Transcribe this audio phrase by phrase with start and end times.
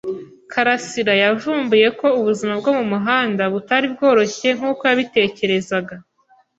[0.51, 5.95] karasira yavumbuye ko ubuzima bwo mumuhanda butari bworoshye nkuko yabitekerezaga.